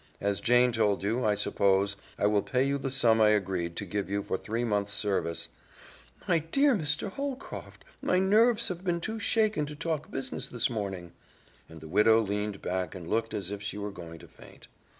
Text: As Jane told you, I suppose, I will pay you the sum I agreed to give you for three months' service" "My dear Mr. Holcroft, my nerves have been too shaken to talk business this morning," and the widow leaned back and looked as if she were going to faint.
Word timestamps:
As 0.19 0.41
Jane 0.41 0.71
told 0.71 1.03
you, 1.03 1.23
I 1.23 1.35
suppose, 1.35 1.95
I 2.17 2.25
will 2.25 2.41
pay 2.41 2.63
you 2.63 2.79
the 2.79 2.89
sum 2.89 3.21
I 3.21 3.29
agreed 3.29 3.75
to 3.75 3.85
give 3.85 4.09
you 4.09 4.23
for 4.23 4.35
three 4.35 4.63
months' 4.63 4.93
service" 4.93 5.49
"My 6.27 6.39
dear 6.39 6.73
Mr. 6.73 7.11
Holcroft, 7.11 7.85
my 8.01 8.17
nerves 8.17 8.69
have 8.69 8.83
been 8.83 8.99
too 8.99 9.19
shaken 9.19 9.67
to 9.67 9.75
talk 9.75 10.09
business 10.09 10.47
this 10.47 10.71
morning," 10.71 11.11
and 11.69 11.81
the 11.81 11.87
widow 11.87 12.19
leaned 12.19 12.63
back 12.63 12.95
and 12.95 13.07
looked 13.07 13.35
as 13.35 13.51
if 13.51 13.61
she 13.61 13.77
were 13.77 13.91
going 13.91 14.17
to 14.17 14.27
faint. 14.27 14.67